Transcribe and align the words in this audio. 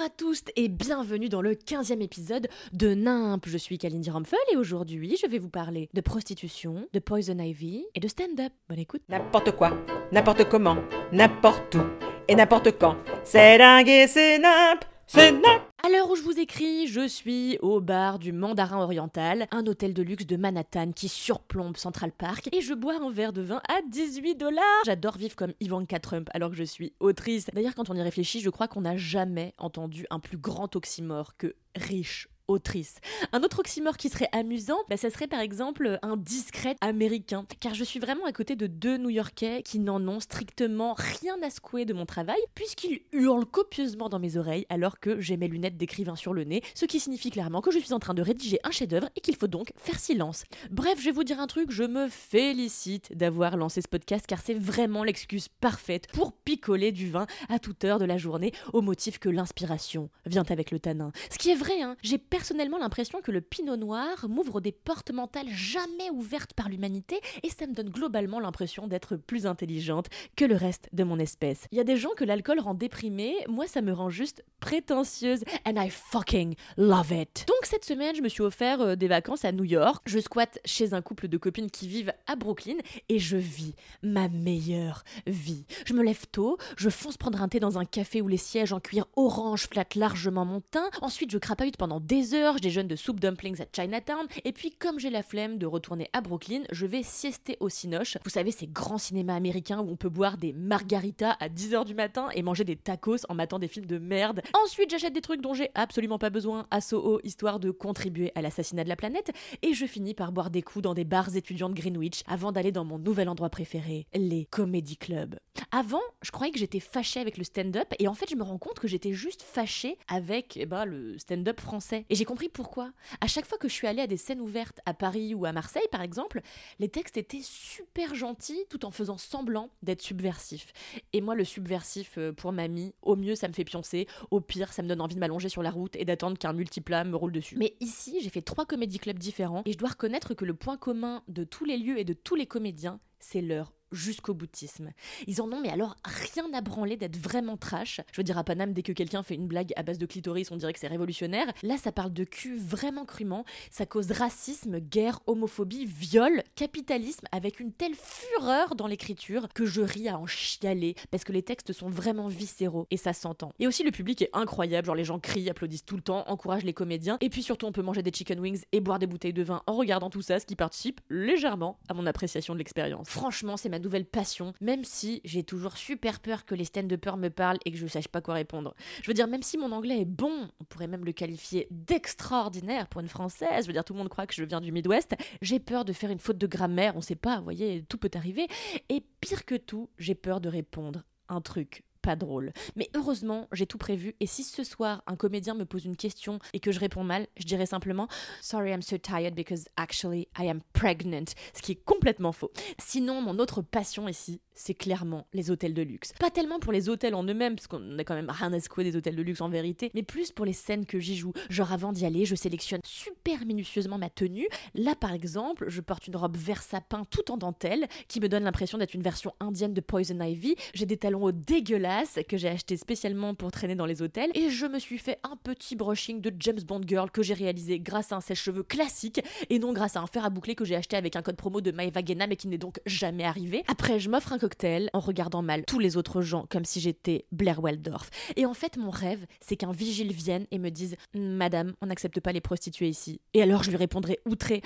Bonjour 0.00 0.12
à 0.14 0.16
tous 0.16 0.44
et 0.56 0.68
bienvenue 0.68 1.28
dans 1.28 1.42
le 1.42 1.52
15e 1.52 2.00
épisode 2.00 2.48
de 2.72 2.94
NIMP. 2.94 3.46
Je 3.46 3.58
suis 3.58 3.76
Kalindi 3.76 4.10
et 4.50 4.56
aujourd'hui 4.56 5.18
je 5.22 5.28
vais 5.28 5.38
vous 5.38 5.50
parler 5.50 5.90
de 5.92 6.00
prostitution, 6.00 6.88
de 6.94 6.98
Poison 7.00 7.38
Ivy 7.38 7.84
et 7.94 8.00
de 8.00 8.08
stand-up. 8.08 8.50
Bonne 8.70 8.78
écoute. 8.78 9.02
N'importe 9.10 9.50
quoi, 9.50 9.76
n'importe 10.10 10.48
comment, 10.48 10.78
n'importe 11.12 11.74
où 11.74 11.82
et 12.28 12.34
n'importe 12.34 12.78
quand. 12.78 12.96
C'est 13.24 13.58
dingue 13.58 13.90
et 13.90 14.06
c'est 14.06 14.38
nimp, 14.38 14.86
c'est 15.06 15.32
nimp. 15.32 15.69
À 15.82 15.88
l'heure 15.88 16.10
où 16.10 16.14
je 16.14 16.20
vous 16.20 16.38
écris, 16.38 16.88
je 16.88 17.08
suis 17.08 17.56
au 17.62 17.80
bar 17.80 18.18
du 18.18 18.32
Mandarin 18.32 18.82
Oriental, 18.82 19.46
un 19.50 19.66
hôtel 19.66 19.94
de 19.94 20.02
luxe 20.02 20.26
de 20.26 20.36
Manhattan 20.36 20.92
qui 20.92 21.08
surplombe 21.08 21.78
Central 21.78 22.12
Park, 22.12 22.50
et 22.52 22.60
je 22.60 22.74
bois 22.74 23.00
un 23.02 23.10
verre 23.10 23.32
de 23.32 23.40
vin 23.40 23.62
à 23.66 23.80
18 23.88 24.34
dollars. 24.34 24.62
J'adore 24.84 25.16
vivre 25.16 25.34
comme 25.36 25.54
Ivanka 25.58 25.98
Trump 25.98 26.28
alors 26.34 26.50
que 26.50 26.56
je 26.56 26.64
suis 26.64 26.92
autrice. 27.00 27.46
D'ailleurs, 27.54 27.74
quand 27.74 27.88
on 27.88 27.94
y 27.94 28.02
réfléchit, 28.02 28.40
je 28.40 28.50
crois 28.50 28.68
qu'on 28.68 28.82
n'a 28.82 28.98
jamais 28.98 29.54
entendu 29.56 30.06
un 30.10 30.20
plus 30.20 30.36
grand 30.36 30.76
oxymore 30.76 31.38
que 31.38 31.54
riche 31.74 32.28
autrice. 32.50 32.96
Un 33.32 33.42
autre 33.42 33.60
oxymore 33.60 33.96
qui 33.96 34.08
serait 34.08 34.28
amusant, 34.32 34.78
bah, 34.88 34.96
ça 34.96 35.10
serait 35.10 35.26
par 35.26 35.40
exemple 35.40 35.98
un 36.02 36.16
discret 36.16 36.76
américain. 36.80 37.46
Car 37.60 37.74
je 37.74 37.84
suis 37.84 38.00
vraiment 38.00 38.26
à 38.26 38.32
côté 38.32 38.56
de 38.56 38.66
deux 38.66 38.96
New-Yorkais 38.98 39.62
qui 39.62 39.78
n'en 39.78 40.06
ont 40.08 40.20
strictement 40.20 40.94
rien 40.94 41.36
à 41.42 41.50
secouer 41.50 41.84
de 41.84 41.94
mon 41.94 42.06
travail, 42.06 42.40
puisqu'ils 42.54 43.02
hurlent 43.12 43.46
copieusement 43.46 44.08
dans 44.08 44.18
mes 44.18 44.36
oreilles 44.36 44.66
alors 44.68 45.00
que 45.00 45.20
j'ai 45.20 45.36
mes 45.36 45.48
lunettes 45.48 45.76
d'écrivain 45.76 46.16
sur 46.16 46.34
le 46.34 46.44
nez, 46.44 46.62
ce 46.74 46.84
qui 46.84 47.00
signifie 47.00 47.30
clairement 47.30 47.60
que 47.60 47.70
je 47.70 47.78
suis 47.78 47.92
en 47.92 47.98
train 47.98 48.14
de 48.14 48.22
rédiger 48.22 48.58
un 48.64 48.70
chef-d'œuvre 48.70 49.08
et 49.16 49.20
qu'il 49.20 49.36
faut 49.36 49.46
donc 49.46 49.72
faire 49.76 49.98
silence. 49.98 50.44
Bref, 50.70 50.98
je 50.98 51.06
vais 51.06 51.12
vous 51.12 51.24
dire 51.24 51.40
un 51.40 51.46
truc, 51.46 51.70
je 51.70 51.84
me 51.84 52.08
félicite 52.08 53.16
d'avoir 53.16 53.56
lancé 53.56 53.80
ce 53.80 53.88
podcast 53.88 54.26
car 54.26 54.40
c'est 54.40 54.54
vraiment 54.54 55.04
l'excuse 55.04 55.48
parfaite 55.48 56.08
pour 56.12 56.32
picoler 56.32 56.92
du 56.92 57.10
vin 57.10 57.26
à 57.48 57.58
toute 57.58 57.84
heure 57.84 57.98
de 57.98 58.04
la 58.04 58.16
journée 58.16 58.52
au 58.72 58.80
motif 58.80 59.18
que 59.18 59.28
l'inspiration 59.28 60.10
vient 60.26 60.44
avec 60.48 60.70
le 60.70 60.78
tanin. 60.78 61.12
Ce 61.30 61.38
qui 61.38 61.50
est 61.50 61.54
vrai, 61.54 61.82
hein, 61.82 61.96
j'ai 62.02 62.18
personnellement 62.40 62.78
l'impression 62.78 63.20
que 63.20 63.30
le 63.30 63.42
pinot 63.42 63.76
noir 63.76 64.26
m'ouvre 64.26 64.62
des 64.62 64.72
portes 64.72 65.10
mentales 65.10 65.50
jamais 65.50 66.08
ouvertes 66.08 66.54
par 66.54 66.70
l'humanité 66.70 67.20
et 67.42 67.50
ça 67.50 67.66
me 67.66 67.74
donne 67.74 67.90
globalement 67.90 68.40
l'impression 68.40 68.86
d'être 68.86 69.16
plus 69.16 69.44
intelligente 69.44 70.06
que 70.36 70.46
le 70.46 70.56
reste 70.56 70.88
de 70.94 71.04
mon 71.04 71.18
espèce. 71.18 71.66
Il 71.70 71.76
y 71.76 71.82
a 71.82 71.84
des 71.84 71.98
gens 71.98 72.08
que 72.16 72.24
l'alcool 72.24 72.58
rend 72.58 72.72
déprimés, 72.72 73.34
moi 73.46 73.66
ça 73.66 73.82
me 73.82 73.92
rend 73.92 74.08
juste 74.08 74.42
prétentieuse 74.58 75.44
and 75.66 75.74
I 75.76 75.90
fucking 75.90 76.54
love 76.78 77.12
it. 77.12 77.44
Donc 77.46 77.58
cette 77.64 77.84
semaine, 77.84 78.16
je 78.16 78.22
me 78.22 78.28
suis 78.30 78.42
offert 78.42 78.80
euh, 78.80 78.96
des 78.96 79.06
vacances 79.06 79.44
à 79.44 79.52
New 79.52 79.64
York. 79.64 80.02
Je 80.06 80.18
squatte 80.18 80.60
chez 80.64 80.94
un 80.94 81.02
couple 81.02 81.28
de 81.28 81.36
copines 81.36 81.70
qui 81.70 81.88
vivent 81.88 82.14
à 82.26 82.36
Brooklyn 82.36 82.78
et 83.10 83.18
je 83.18 83.36
vis 83.36 83.74
ma 84.02 84.30
meilleure 84.30 85.04
vie. 85.26 85.66
Je 85.84 85.92
me 85.92 86.02
lève 86.02 86.26
tôt, 86.32 86.56
je 86.78 86.88
fonce 86.88 87.18
prendre 87.18 87.42
un 87.42 87.48
thé 87.48 87.60
dans 87.60 87.78
un 87.78 87.84
café 87.84 88.22
où 88.22 88.28
les 88.28 88.38
sièges 88.38 88.72
en 88.72 88.80
cuir 88.80 89.04
orange 89.16 89.66
flattent 89.68 89.94
largement 89.94 90.46
mon 90.46 90.62
teint. 90.62 90.88
Ensuite, 91.02 91.30
je 91.30 91.38
crapahute 91.38 91.76
pendant 91.76 92.00
des 92.00 92.29
heures, 92.34 92.56
je 92.56 92.62
déjeune 92.62 92.88
de 92.88 92.96
soupe 92.96 93.20
dumplings 93.20 93.60
à 93.60 93.66
Chinatown, 93.74 94.26
et 94.44 94.52
puis 94.52 94.70
comme 94.70 94.98
j'ai 94.98 95.10
la 95.10 95.22
flemme 95.22 95.58
de 95.58 95.66
retourner 95.66 96.08
à 96.12 96.20
Brooklyn, 96.20 96.62
je 96.70 96.86
vais 96.86 97.02
siester 97.02 97.56
au 97.60 97.68
Cinoche. 97.68 98.16
Vous 98.24 98.30
savez, 98.30 98.50
ces 98.50 98.66
grands 98.66 98.98
cinémas 98.98 99.34
américains 99.34 99.80
où 99.80 99.90
on 99.90 99.96
peut 99.96 100.08
boire 100.08 100.36
des 100.36 100.52
margaritas 100.52 101.36
à 101.40 101.48
10h 101.48 101.84
du 101.84 101.94
matin 101.94 102.28
et 102.34 102.42
manger 102.42 102.64
des 102.64 102.76
tacos 102.76 103.24
en 103.28 103.34
matant 103.34 103.58
des 103.58 103.68
films 103.68 103.86
de 103.86 103.98
merde. 103.98 104.42
Ensuite, 104.64 104.90
j'achète 104.90 105.12
des 105.12 105.20
trucs 105.20 105.40
dont 105.40 105.54
j'ai 105.54 105.70
absolument 105.74 106.18
pas 106.18 106.30
besoin 106.30 106.66
à 106.70 106.80
Soho, 106.80 107.20
histoire 107.24 107.60
de 107.60 107.70
contribuer 107.70 108.32
à 108.34 108.42
l'assassinat 108.42 108.84
de 108.84 108.88
la 108.88 108.96
planète, 108.96 109.32
et 109.62 109.74
je 109.74 109.86
finis 109.86 110.14
par 110.14 110.32
boire 110.32 110.50
des 110.50 110.62
coups 110.62 110.82
dans 110.82 110.94
des 110.94 111.04
bars 111.04 111.34
étudiants 111.36 111.68
de 111.68 111.74
Greenwich 111.74 112.22
avant 112.26 112.52
d'aller 112.52 112.72
dans 112.72 112.84
mon 112.84 112.98
nouvel 112.98 113.28
endroit 113.28 113.50
préféré, 113.50 114.06
les 114.14 114.46
comedy 114.46 114.96
clubs. 114.96 115.36
Avant, 115.72 116.00
je 116.22 116.30
croyais 116.30 116.52
que 116.52 116.58
j'étais 116.58 116.80
fâchée 116.80 117.20
avec 117.20 117.36
le 117.36 117.44
stand-up, 117.44 117.92
et 117.98 118.08
en 118.08 118.14
fait, 118.14 118.28
je 118.30 118.36
me 118.36 118.42
rends 118.42 118.58
compte 118.58 118.78
que 118.78 118.88
j'étais 118.88 119.12
juste 119.12 119.42
fâchée 119.42 119.98
avec 120.08 120.56
eh 120.56 120.66
ben, 120.66 120.84
le 120.84 121.18
stand-up 121.18 121.60
français. 121.60 122.06
Et 122.08 122.14
j'ai 122.14 122.24
compris 122.24 122.48
pourquoi. 122.48 122.92
À 123.20 123.26
chaque 123.26 123.46
fois 123.46 123.58
que 123.58 123.68
je 123.68 123.74
suis 123.74 123.86
allée 123.86 124.02
à 124.02 124.06
des 124.06 124.16
scènes 124.16 124.40
ouvertes 124.40 124.80
à 124.86 124.94
Paris 124.94 125.34
ou 125.34 125.44
à 125.44 125.52
Marseille, 125.52 125.86
par 125.90 126.02
exemple, 126.02 126.40
les 126.78 126.88
textes 126.88 127.16
étaient 127.16 127.42
super 127.42 128.14
gentils 128.14 128.64
tout 128.68 128.84
en 128.84 128.90
faisant 128.90 129.18
semblant 129.18 129.70
d'être 129.82 130.02
subversifs. 130.02 130.72
Et 131.12 131.20
moi, 131.20 131.34
le 131.34 131.44
subversif, 131.44 132.18
euh, 132.18 132.32
pour 132.32 132.52
mamie, 132.52 132.94
au 133.02 133.16
mieux, 133.16 133.34
ça 133.34 133.48
me 133.48 133.52
fait 133.52 133.64
pioncer, 133.64 134.06
au 134.30 134.40
pire, 134.40 134.72
ça 134.72 134.82
me 134.82 134.88
donne 134.88 135.00
envie 135.00 135.14
de 135.14 135.20
m'allonger 135.20 135.48
sur 135.48 135.62
la 135.62 135.70
route 135.70 135.96
et 135.96 136.04
d'attendre 136.04 136.38
qu'un 136.38 136.52
multiplat 136.52 137.04
me 137.04 137.16
roule 137.16 137.32
dessus. 137.32 137.56
Mais 137.56 137.74
ici, 137.80 138.18
j'ai 138.22 138.30
fait 138.30 138.42
trois 138.42 138.66
comédie 138.66 138.98
clubs 138.98 139.18
différents, 139.18 139.62
et 139.66 139.72
je 139.72 139.78
dois 139.78 139.90
reconnaître 139.90 140.34
que 140.34 140.44
le 140.44 140.54
point 140.54 140.76
commun 140.76 141.22
de 141.28 141.44
tous 141.44 141.64
les 141.64 141.76
lieux 141.76 141.98
et 141.98 142.04
de 142.04 142.12
tous 142.12 142.34
les 142.34 142.46
comédiens, 142.46 143.00
c'est 143.18 143.40
leur 143.40 143.72
jusqu'au 143.92 144.34
boutisme. 144.34 144.90
Ils 145.26 145.40
en 145.40 145.52
ont 145.52 145.60
mais 145.60 145.70
alors 145.70 145.96
rien 146.04 146.44
à 146.52 146.60
branler 146.60 146.96
d'être 146.96 147.16
vraiment 147.16 147.56
trash. 147.56 148.00
Je 148.12 148.16
veux 148.16 148.24
dire 148.24 148.38
à 148.38 148.44
Paname 148.44 148.72
dès 148.72 148.82
que 148.82 148.92
quelqu'un 148.92 149.22
fait 149.22 149.34
une 149.34 149.46
blague 149.46 149.72
à 149.76 149.82
base 149.82 149.98
de 149.98 150.06
clitoris, 150.06 150.50
on 150.50 150.56
dirait 150.56 150.72
que 150.72 150.78
c'est 150.78 150.86
révolutionnaire. 150.86 151.46
Là 151.62 151.76
ça 151.76 151.92
parle 151.92 152.12
de 152.12 152.24
cul 152.24 152.56
vraiment 152.56 153.04
crûment, 153.04 153.44
ça 153.70 153.86
cause 153.86 154.12
racisme, 154.12 154.78
guerre, 154.78 155.20
homophobie, 155.26 155.84
viol, 155.86 156.42
capitalisme 156.54 157.26
avec 157.32 157.60
une 157.60 157.72
telle 157.72 157.94
fureur 157.94 158.74
dans 158.74 158.86
l'écriture 158.86 159.48
que 159.54 159.66
je 159.66 159.80
ris 159.80 160.08
à 160.08 160.18
en 160.18 160.26
chialer 160.26 160.94
parce 161.10 161.24
que 161.24 161.32
les 161.32 161.42
textes 161.42 161.72
sont 161.72 161.88
vraiment 161.88 162.28
viscéraux 162.28 162.86
et 162.90 162.96
ça 162.96 163.12
s'entend. 163.12 163.52
Et 163.58 163.66
aussi 163.66 163.82
le 163.82 163.90
public 163.90 164.22
est 164.22 164.30
incroyable, 164.32 164.86
genre 164.86 164.94
les 164.94 165.04
gens 165.04 165.18
crient, 165.18 165.50
applaudissent 165.50 165.84
tout 165.84 165.96
le 165.96 166.02
temps, 166.02 166.24
encouragent 166.28 166.64
les 166.64 166.74
comédiens 166.74 167.18
et 167.20 167.30
puis 167.30 167.42
surtout 167.42 167.66
on 167.66 167.72
peut 167.72 167.82
manger 167.82 168.02
des 168.02 168.12
chicken 168.12 168.38
wings 168.38 168.62
et 168.72 168.80
boire 168.80 168.98
des 168.98 169.06
bouteilles 169.06 169.32
de 169.32 169.42
vin 169.42 169.62
en 169.66 169.74
regardant 169.74 170.10
tout 170.10 170.22
ça, 170.22 170.38
ce 170.38 170.46
qui 170.46 170.56
participe 170.56 171.00
légèrement 171.08 171.78
à 171.88 171.94
mon 171.94 172.06
appréciation 172.06 172.54
de 172.54 172.58
l'expérience. 172.58 173.08
Franchement, 173.08 173.56
c'est 173.56 173.68
ma 173.68 173.79
nouvelle 173.80 174.04
passion, 174.04 174.52
même 174.60 174.84
si 174.84 175.20
j'ai 175.24 175.42
toujours 175.42 175.76
super 175.76 176.20
peur 176.20 176.44
que 176.44 176.54
les 176.54 176.64
stand-uppers 176.64 177.16
me 177.16 177.28
parlent 177.28 177.58
et 177.64 177.72
que 177.72 177.78
je 177.78 177.86
sache 177.86 178.08
pas 178.08 178.20
quoi 178.20 178.34
répondre. 178.34 178.74
Je 179.02 179.08
veux 179.08 179.14
dire, 179.14 179.26
même 179.26 179.42
si 179.42 179.58
mon 179.58 179.72
anglais 179.72 180.00
est 180.00 180.04
bon, 180.04 180.48
on 180.60 180.64
pourrait 180.64 180.86
même 180.86 181.04
le 181.04 181.12
qualifier 181.12 181.66
d'extraordinaire 181.70 182.88
pour 182.88 183.00
une 183.00 183.08
française, 183.08 183.62
je 183.62 183.66
veux 183.66 183.72
dire, 183.72 183.84
tout 183.84 183.92
le 183.92 183.98
monde 183.98 184.08
croit 184.08 184.26
que 184.26 184.34
je 184.34 184.44
viens 184.44 184.60
du 184.60 184.72
Midwest, 184.72 185.14
j'ai 185.42 185.58
peur 185.58 185.84
de 185.84 185.92
faire 185.92 186.10
une 186.10 186.18
faute 186.18 186.38
de 186.38 186.46
grammaire, 186.46 186.96
on 186.96 187.00
sait 187.00 187.14
pas, 187.14 187.38
vous 187.38 187.44
voyez, 187.44 187.82
tout 187.88 187.98
peut 187.98 188.10
arriver. 188.14 188.46
Et 188.88 189.04
pire 189.20 189.44
que 189.44 189.54
tout, 189.54 189.90
j'ai 189.98 190.14
peur 190.14 190.40
de 190.40 190.48
répondre 190.48 191.04
un 191.28 191.40
truc 191.40 191.84
pas 192.02 192.16
drôle. 192.16 192.52
Mais 192.76 192.90
heureusement, 192.94 193.48
j'ai 193.52 193.66
tout 193.66 193.78
prévu 193.78 194.14
et 194.20 194.26
si 194.26 194.44
ce 194.44 194.64
soir 194.64 195.02
un 195.06 195.16
comédien 195.16 195.54
me 195.54 195.64
pose 195.64 195.84
une 195.84 195.96
question 195.96 196.38
et 196.52 196.60
que 196.60 196.72
je 196.72 196.80
réponds 196.80 197.04
mal, 197.04 197.26
je 197.36 197.44
dirais 197.44 197.66
simplement 197.66 198.08
Sorry, 198.40 198.70
I'm 198.70 198.82
so 198.82 198.96
tired 198.98 199.34
because 199.34 199.68
actually 199.76 200.28
I 200.38 200.48
am 200.48 200.60
pregnant, 200.72 201.24
ce 201.54 201.62
qui 201.62 201.72
est 201.72 201.84
complètement 201.84 202.32
faux. 202.32 202.50
Sinon, 202.78 203.20
mon 203.20 203.38
autre 203.38 203.62
passion 203.62 204.08
ici, 204.08 204.40
c'est 204.54 204.74
clairement 204.74 205.26
les 205.32 205.50
hôtels 205.50 205.74
de 205.74 205.82
luxe. 205.82 206.12
Pas 206.18 206.30
tellement 206.30 206.58
pour 206.58 206.72
les 206.72 206.88
hôtels 206.88 207.14
en 207.14 207.24
eux-mêmes, 207.24 207.56
parce 207.56 207.66
qu'on 207.66 207.98
a 207.98 208.04
quand 208.04 208.14
même 208.14 208.30
rien 208.30 208.52
à 208.52 208.60
secouer 208.60 208.84
des 208.84 208.96
hôtels 208.96 209.16
de 209.16 209.22
luxe 209.22 209.40
en 209.40 209.48
vérité, 209.48 209.90
mais 209.94 210.02
plus 210.02 210.32
pour 210.32 210.44
les 210.44 210.52
scènes 210.52 210.86
que 210.86 210.98
j'y 210.98 211.16
joue. 211.16 211.32
Genre 211.48 211.72
avant 211.72 211.92
d'y 211.92 212.04
aller, 212.04 212.24
je 212.24 212.34
sélectionne 212.34 212.80
super 212.84 213.44
minutieusement 213.46 213.98
ma 213.98 214.10
tenue. 214.10 214.48
Là 214.74 214.94
par 214.94 215.12
exemple, 215.12 215.66
je 215.68 215.80
porte 215.80 216.06
une 216.06 216.16
robe 216.16 216.36
vert 216.36 216.62
sapin 216.62 217.04
tout 217.10 217.30
en 217.30 217.36
dentelle, 217.36 217.88
qui 218.08 218.20
me 218.20 218.28
donne 218.28 218.44
l'impression 218.44 218.78
d'être 218.78 218.94
une 218.94 219.02
version 219.02 219.32
indienne 219.40 219.74
de 219.74 219.80
Poison 219.80 220.20
Ivy. 220.20 220.56
J'ai 220.74 220.86
des 220.86 220.96
talons 220.96 221.24
hauts 221.24 221.32
dégueulasses 221.32 221.89
que 222.28 222.36
j'ai 222.36 222.48
achetés 222.48 222.76
spécialement 222.76 223.34
pour 223.34 223.50
traîner 223.50 223.74
dans 223.74 223.86
les 223.86 224.02
hôtels, 224.02 224.30
et 224.34 224.50
je 224.50 224.66
me 224.66 224.78
suis 224.78 224.98
fait 224.98 225.18
un 225.22 225.36
petit 225.36 225.76
brushing 225.76 226.20
de 226.20 226.32
James 226.38 226.60
Bond 226.66 226.82
Girl 226.86 227.10
que 227.10 227.22
j'ai 227.22 227.34
réalisé 227.34 227.80
grâce 227.80 228.12
à 228.12 228.16
un 228.16 228.20
sèche-cheveux 228.20 228.62
classique, 228.62 229.20
et 229.48 229.58
non 229.58 229.72
grâce 229.72 229.96
à 229.96 230.00
un 230.00 230.06
fer 230.06 230.24
à 230.24 230.30
boucler 230.30 230.54
que 230.54 230.64
j'ai 230.64 230.76
acheté 230.76 230.96
avec 230.96 231.16
un 231.16 231.22
code 231.22 231.36
promo 231.36 231.60
de 231.60 231.72
Maeva 231.72 232.00
Gena, 232.04 232.26
mais 232.26 232.36
qui 232.36 232.48
n'est 232.48 232.58
donc 232.58 232.80
jamais 232.86 233.24
arrivé. 233.24 233.64
Après, 233.68 233.98
je 233.98 234.08
m'offre 234.08 234.32
un 234.32 234.38
cocktail 234.38 234.90
en 234.92 235.00
regardant 235.00 235.42
mal 235.42 235.64
tous 235.66 235.78
les 235.78 235.96
autres 235.96 236.22
gens 236.22 236.46
comme 236.48 236.64
si 236.64 236.80
j'étais 236.80 237.26
Blair 237.32 237.62
Waldorf. 237.62 238.10
Et 238.36 238.46
en 238.46 238.54
fait, 238.54 238.76
mon 238.76 238.90
rêve, 238.90 239.26
c'est 239.40 239.56
qu'un 239.56 239.72
vigile 239.72 240.12
vienne 240.12 240.46
et 240.50 240.58
me 240.58 240.70
dise 240.70 240.96
Madame, 241.14 241.74
on 241.80 241.86
n'accepte 241.86 242.20
pas 242.20 242.32
les 242.32 242.40
prostituées 242.40 242.88
ici. 242.88 243.20
Et 243.34 243.42
alors 243.42 243.62
je 243.62 243.70
lui 243.70 243.76
répondrai 243.76 244.20
outré 244.26 244.62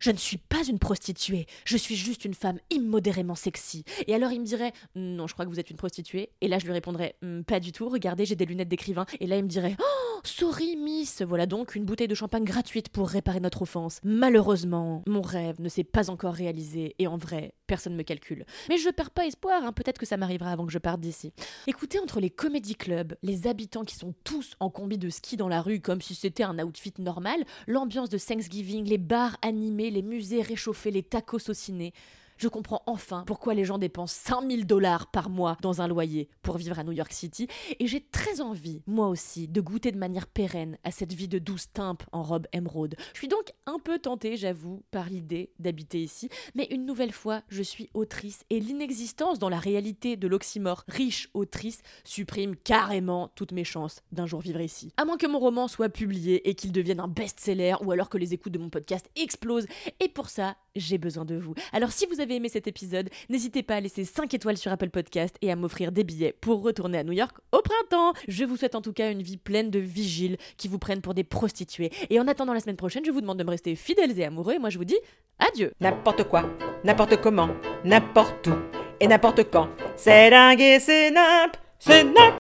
je 0.00 0.10
ne 0.10 0.16
suis 0.16 0.38
pas 0.38 0.64
une 0.68 0.78
prostituée, 0.78 1.46
je 1.64 1.76
suis 1.76 1.94
juste 1.94 2.24
une 2.24 2.34
femme 2.34 2.58
immodérément 2.70 3.34
sexy. 3.34 3.84
Et 4.06 4.14
alors 4.14 4.32
il 4.32 4.40
me 4.40 4.46
dirait 4.46 4.72
Non, 4.96 5.26
je 5.26 5.34
crois 5.34 5.44
que 5.44 5.50
vous 5.50 5.60
êtes 5.60 5.70
une 5.70 5.76
prostituée. 5.76 6.30
Et 6.40 6.48
là 6.48 6.58
je 6.58 6.64
lui 6.64 6.72
répondrais 6.72 7.16
hmm, 7.22 7.42
Pas 7.42 7.60
du 7.60 7.72
tout, 7.72 7.88
regardez, 7.88 8.24
j'ai 8.24 8.36
des 8.36 8.46
lunettes 8.46 8.68
d'écrivain. 8.68 9.06
Et 9.20 9.26
là 9.26 9.36
il 9.36 9.44
me 9.44 9.48
dirait 9.48 9.76
Oh, 9.78 10.20
sorry, 10.24 10.76
miss, 10.76 11.22
voilà 11.22 11.46
donc 11.46 11.74
une 11.74 11.84
bouteille 11.84 12.08
de 12.08 12.14
champagne 12.14 12.44
gratuite 12.44 12.88
pour 12.88 13.08
réparer 13.08 13.40
notre 13.40 13.62
offense. 13.62 14.00
Malheureusement, 14.02 15.02
mon 15.06 15.22
rêve 15.22 15.60
ne 15.60 15.68
s'est 15.68 15.84
pas 15.84 16.10
encore 16.10 16.34
réalisé 16.34 16.94
et 16.98 17.06
en 17.06 17.18
vrai, 17.18 17.54
personne 17.66 17.94
me 17.94 18.02
calcule. 18.02 18.44
Mais 18.68 18.78
je 18.78 18.88
perds 18.88 19.10
pas 19.10 19.26
espoir, 19.26 19.62
hein, 19.64 19.72
peut-être 19.72 19.98
que 19.98 20.06
ça 20.06 20.16
m'arrivera 20.16 20.50
avant 20.50 20.66
que 20.66 20.72
je 20.72 20.78
parte 20.78 21.00
d'ici. 21.00 21.32
Écoutez, 21.66 21.98
entre 21.98 22.20
les 22.20 22.30
comédie 22.30 22.74
clubs, 22.74 23.14
les 23.22 23.46
habitants 23.46 23.84
qui 23.84 23.94
sont 23.94 24.14
tous 24.24 24.54
en 24.60 24.70
combi 24.70 24.98
de 24.98 25.10
ski 25.10 25.36
dans 25.36 25.48
la 25.48 25.62
rue 25.62 25.80
comme 25.80 26.00
si 26.00 26.14
c'était 26.14 26.42
un 26.42 26.58
outfit 26.58 26.94
normal, 26.98 27.44
l'ambiance 27.66 28.08
de 28.08 28.18
Thanksgiving, 28.18 28.86
les 28.86 28.98
bars 28.98 29.36
animés, 29.42 29.89
les 29.90 30.02
musées 30.02 30.42
réchauffés, 30.42 30.90
les 30.90 31.02
tacos 31.02 31.50
au 31.50 31.54
ciné, 31.54 31.92
je 32.40 32.48
comprends 32.48 32.82
enfin 32.86 33.24
pourquoi 33.26 33.52
les 33.52 33.66
gens 33.66 33.76
dépensent 33.76 34.16
5000 34.24 34.66
dollars 34.66 35.10
par 35.10 35.28
mois 35.28 35.58
dans 35.60 35.82
un 35.82 35.88
loyer 35.88 36.30
pour 36.40 36.56
vivre 36.56 36.78
à 36.78 36.84
New 36.84 36.92
York 36.92 37.12
City. 37.12 37.48
Et 37.78 37.86
j'ai 37.86 38.00
très 38.00 38.40
envie, 38.40 38.82
moi 38.86 39.08
aussi, 39.08 39.46
de 39.46 39.60
goûter 39.60 39.92
de 39.92 39.98
manière 39.98 40.26
pérenne 40.26 40.78
à 40.82 40.90
cette 40.90 41.12
vie 41.12 41.28
de 41.28 41.38
douce 41.38 41.70
timpe 41.72 42.02
en 42.12 42.22
robe 42.22 42.46
émeraude. 42.54 42.96
Je 43.12 43.18
suis 43.18 43.28
donc 43.28 43.52
un 43.66 43.78
peu 43.78 43.98
tentée, 43.98 44.38
j'avoue, 44.38 44.82
par 44.90 45.10
l'idée 45.10 45.50
d'habiter 45.58 46.02
ici. 46.02 46.30
Mais 46.54 46.66
une 46.70 46.86
nouvelle 46.86 47.12
fois, 47.12 47.42
je 47.48 47.62
suis 47.62 47.90
autrice 47.92 48.44
et 48.48 48.58
l'inexistence 48.58 49.38
dans 49.38 49.50
la 49.50 49.58
réalité 49.58 50.16
de 50.16 50.26
l'oxymore 50.26 50.84
riche 50.88 51.28
autrice 51.34 51.82
supprime 52.04 52.56
carrément 52.56 53.28
toutes 53.34 53.52
mes 53.52 53.64
chances 53.64 54.00
d'un 54.12 54.24
jour 54.24 54.40
vivre 54.40 54.60
ici. 54.60 54.94
À 54.96 55.04
moins 55.04 55.18
que 55.18 55.26
mon 55.26 55.40
roman 55.40 55.68
soit 55.68 55.90
publié 55.90 56.48
et 56.48 56.54
qu'il 56.54 56.72
devienne 56.72 57.00
un 57.00 57.08
best-seller 57.08 57.74
ou 57.82 57.92
alors 57.92 58.08
que 58.08 58.16
les 58.16 58.32
écoutes 58.32 58.54
de 58.54 58.58
mon 58.58 58.70
podcast 58.70 59.10
explosent. 59.14 59.66
Et 60.00 60.08
pour 60.08 60.30
ça, 60.30 60.56
j'ai 60.74 60.98
besoin 60.98 61.26
de 61.26 61.36
vous. 61.36 61.54
Alors 61.72 61.92
si 61.92 62.06
vous 62.06 62.20
avez 62.20 62.29
aimé 62.36 62.48
cet 62.48 62.66
épisode, 62.66 63.10
n'hésitez 63.28 63.62
pas 63.62 63.76
à 63.76 63.80
laisser 63.80 64.04
5 64.04 64.32
étoiles 64.34 64.56
sur 64.56 64.72
Apple 64.72 64.90
Podcast 64.90 65.36
et 65.42 65.50
à 65.50 65.56
m'offrir 65.56 65.92
des 65.92 66.04
billets 66.04 66.34
pour 66.40 66.62
retourner 66.62 66.98
à 66.98 67.04
New 67.04 67.12
York 67.12 67.36
au 67.52 67.60
printemps. 67.62 68.12
Je 68.28 68.44
vous 68.44 68.56
souhaite 68.56 68.74
en 68.74 68.82
tout 68.82 68.92
cas 68.92 69.10
une 69.10 69.22
vie 69.22 69.36
pleine 69.36 69.70
de 69.70 69.78
vigiles 69.78 70.36
qui 70.56 70.68
vous 70.68 70.78
prennent 70.78 71.00
pour 71.00 71.14
des 71.14 71.24
prostituées. 71.24 71.90
Et 72.10 72.20
en 72.20 72.28
attendant 72.28 72.54
la 72.54 72.60
semaine 72.60 72.76
prochaine, 72.76 73.04
je 73.04 73.10
vous 73.10 73.20
demande 73.20 73.38
de 73.38 73.44
me 73.44 73.50
rester 73.50 73.74
fidèles 73.76 74.18
et 74.18 74.24
amoureux 74.24 74.54
et 74.54 74.58
moi 74.58 74.70
je 74.70 74.78
vous 74.78 74.84
dis 74.84 74.98
adieu. 75.38 75.72
N'importe 75.80 76.24
quoi, 76.24 76.44
n'importe 76.84 77.20
comment, 77.20 77.50
n'importe 77.84 78.46
où 78.46 78.54
et 79.00 79.06
n'importe 79.06 79.50
quand. 79.50 79.68
C'est 79.96 80.30
dingue 80.30 80.60
et 80.60 80.78
c'est 80.78 81.10
nimp, 81.10 81.56
c'est 81.78 82.04
nimp. 82.04 82.38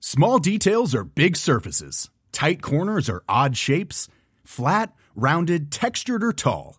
Small 0.00 0.38
details 0.38 0.94
are 0.94 1.04
big 1.04 1.36
surfaces. 1.36 2.08
Tight 2.32 2.62
corners 2.62 3.10
are 3.10 3.22
odd 3.28 3.56
shapes. 3.56 4.08
Flat, 4.44 4.92
rounded, 5.14 5.70
textured, 5.70 6.22
or 6.22 6.32
tall. 6.32 6.78